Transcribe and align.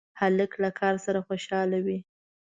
هلک 0.19 0.51
له 0.63 0.69
کار 0.79 0.95
سره 1.05 1.19
خوشحاله 1.27 1.77
وي. 1.85 1.99